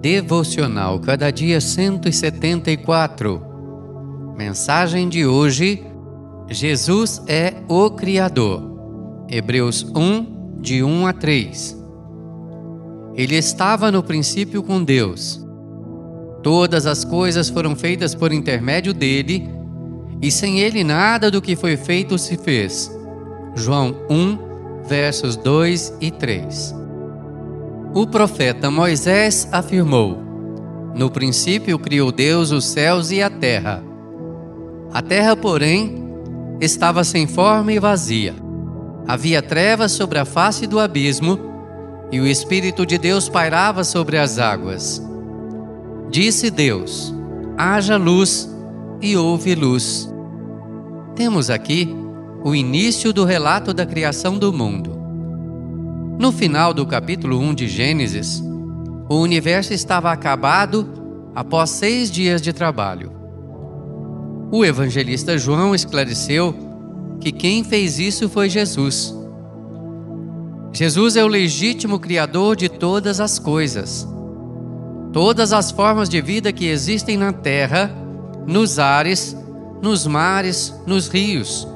Devocional 0.00 0.98
Cada 0.98 1.30
Dia 1.30 1.60
174. 1.60 3.42
Mensagem 4.34 5.10
de 5.10 5.26
hoje: 5.26 5.84
Jesus 6.48 7.20
é 7.26 7.52
o 7.68 7.90
Criador. 7.90 8.62
Hebreus 9.28 9.84
1, 9.94 10.56
de 10.58 10.82
1 10.82 11.06
a 11.06 11.12
3. 11.12 11.78
Ele 13.14 13.36
estava 13.36 13.92
no 13.92 14.02
princípio 14.02 14.62
com 14.62 14.82
Deus. 14.82 15.46
Todas 16.42 16.86
as 16.86 17.04
coisas 17.04 17.50
foram 17.50 17.76
feitas 17.76 18.14
por 18.14 18.32
intermédio 18.32 18.94
dele, 18.94 19.50
e 20.22 20.30
sem 20.30 20.60
ele 20.60 20.82
nada 20.82 21.30
do 21.30 21.42
que 21.42 21.54
foi 21.54 21.76
feito 21.76 22.16
se 22.16 22.38
fez. 22.38 22.90
João 23.54 23.94
1, 24.08 24.86
versos 24.88 25.36
2 25.36 25.98
e 26.00 26.10
3. 26.10 26.80
O 27.92 28.06
profeta 28.06 28.70
Moisés 28.70 29.48
afirmou: 29.50 30.16
No 30.94 31.10
princípio 31.10 31.76
criou 31.76 32.12
Deus 32.12 32.52
os 32.52 32.64
céus 32.64 33.10
e 33.10 33.20
a 33.20 33.28
terra. 33.28 33.82
A 34.92 35.02
terra, 35.02 35.34
porém, 35.34 36.00
estava 36.60 37.02
sem 37.02 37.26
forma 37.26 37.72
e 37.72 37.80
vazia. 37.80 38.34
Havia 39.08 39.42
trevas 39.42 39.90
sobre 39.90 40.20
a 40.20 40.24
face 40.24 40.68
do 40.68 40.78
abismo, 40.78 41.36
e 42.12 42.20
o 42.20 42.26
Espírito 42.28 42.86
de 42.86 42.96
Deus 42.96 43.28
pairava 43.28 43.82
sobre 43.82 44.18
as 44.18 44.38
águas. 44.38 45.02
Disse 46.08 46.48
Deus: 46.48 47.12
Haja 47.58 47.96
luz, 47.96 48.48
e 49.02 49.16
houve 49.16 49.56
luz. 49.56 50.08
Temos 51.16 51.50
aqui 51.50 51.92
o 52.44 52.54
início 52.54 53.12
do 53.12 53.24
relato 53.24 53.74
da 53.74 53.84
criação 53.84 54.38
do 54.38 54.52
mundo. 54.52 54.99
No 56.20 56.30
final 56.30 56.74
do 56.74 56.84
capítulo 56.84 57.40
1 57.40 57.54
de 57.54 57.66
Gênesis, 57.66 58.44
o 59.08 59.14
universo 59.14 59.72
estava 59.72 60.12
acabado 60.12 60.86
após 61.34 61.70
seis 61.70 62.10
dias 62.10 62.42
de 62.42 62.52
trabalho. 62.52 63.10
O 64.52 64.62
evangelista 64.62 65.38
João 65.38 65.74
esclareceu 65.74 66.54
que 67.22 67.32
quem 67.32 67.64
fez 67.64 67.98
isso 67.98 68.28
foi 68.28 68.50
Jesus. 68.50 69.14
Jesus 70.74 71.16
é 71.16 71.24
o 71.24 71.26
legítimo 71.26 71.98
Criador 71.98 72.54
de 72.54 72.68
todas 72.68 73.18
as 73.18 73.38
coisas. 73.38 74.06
Todas 75.14 75.54
as 75.54 75.70
formas 75.70 76.06
de 76.06 76.20
vida 76.20 76.52
que 76.52 76.66
existem 76.66 77.16
na 77.16 77.32
terra, 77.32 77.90
nos 78.46 78.78
ares, 78.78 79.34
nos 79.80 80.06
mares, 80.06 80.74
nos 80.86 81.08
rios, 81.08 81.66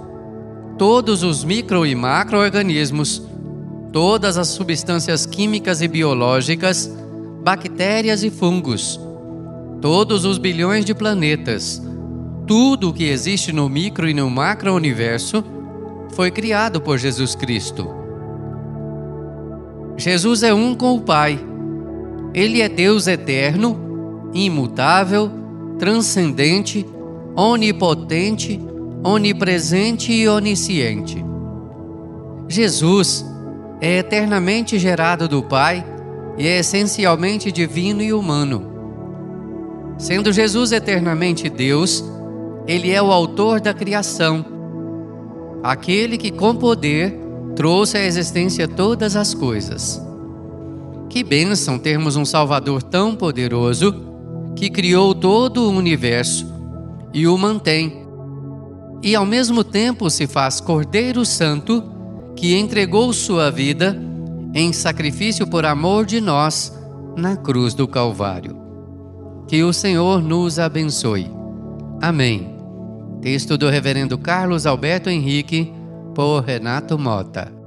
todos 0.76 1.22
os 1.22 1.44
micro 1.44 1.86
e 1.86 1.94
macro-organismos 1.94 3.32
todas 3.94 4.36
as 4.36 4.48
substâncias 4.48 5.24
químicas 5.24 5.80
e 5.80 5.86
biológicas, 5.86 6.92
bactérias 7.44 8.24
e 8.24 8.30
fungos, 8.30 8.98
todos 9.80 10.24
os 10.24 10.36
bilhões 10.36 10.84
de 10.84 10.92
planetas, 10.92 11.80
tudo 12.44 12.88
o 12.88 12.92
que 12.92 13.04
existe 13.04 13.52
no 13.52 13.68
micro 13.68 14.08
e 14.08 14.12
no 14.12 14.28
macro-universo 14.28 15.44
foi 16.10 16.32
criado 16.32 16.80
por 16.80 16.98
Jesus 16.98 17.36
Cristo. 17.36 17.88
Jesus 19.96 20.42
é 20.42 20.52
um 20.52 20.74
com 20.74 20.96
o 20.96 21.00
Pai. 21.00 21.38
Ele 22.34 22.62
é 22.62 22.68
Deus 22.68 23.06
eterno, 23.06 24.28
imutável, 24.34 25.30
transcendente, 25.78 26.84
onipotente, 27.36 28.60
onipresente 29.04 30.12
e 30.12 30.28
onisciente. 30.28 31.24
Jesus 32.48 33.24
é 33.80 33.98
eternamente 33.98 34.78
gerado 34.78 35.28
do 35.28 35.42
Pai 35.42 35.84
e 36.36 36.46
é 36.46 36.58
essencialmente 36.58 37.52
divino 37.52 38.02
e 38.02 38.12
humano. 38.12 38.72
Sendo 39.98 40.32
Jesus 40.32 40.72
eternamente 40.72 41.48
Deus, 41.48 42.04
ele 42.66 42.90
é 42.90 43.02
o 43.02 43.12
autor 43.12 43.60
da 43.60 43.72
criação, 43.72 44.44
aquele 45.62 46.18
que 46.18 46.30
com 46.30 46.54
poder 46.54 47.14
trouxe 47.54 47.96
à 47.96 48.04
existência 48.04 48.66
todas 48.66 49.16
as 49.16 49.34
coisas. 49.34 50.00
Que 51.08 51.22
bênção 51.22 51.78
termos 51.78 52.16
um 52.16 52.24
Salvador 52.24 52.82
tão 52.82 53.14
poderoso 53.14 53.94
que 54.56 54.68
criou 54.68 55.14
todo 55.14 55.68
o 55.68 55.70
universo 55.70 56.52
e 57.12 57.28
o 57.28 57.38
mantém, 57.38 58.04
e 59.02 59.14
ao 59.14 59.26
mesmo 59.26 59.62
tempo 59.62 60.10
se 60.10 60.26
faz 60.26 60.60
Cordeiro 60.60 61.24
Santo 61.24 61.84
que 62.36 62.56
entregou 62.56 63.12
sua 63.12 63.50
vida 63.50 63.96
em 64.52 64.72
sacrifício 64.72 65.46
por 65.46 65.64
amor 65.64 66.06
de 66.06 66.20
nós 66.20 66.72
na 67.16 67.36
cruz 67.36 67.74
do 67.74 67.86
Calvário. 67.88 68.56
Que 69.46 69.62
o 69.62 69.72
Senhor 69.72 70.22
nos 70.22 70.58
abençoe. 70.58 71.30
Amém. 72.00 72.54
Texto 73.20 73.56
do 73.56 73.68
Reverendo 73.68 74.18
Carlos 74.18 74.66
Alberto 74.66 75.08
Henrique, 75.08 75.72
por 76.14 76.40
Renato 76.40 76.98
Mota. 76.98 77.63